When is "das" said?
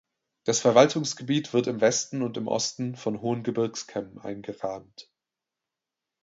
0.45-0.59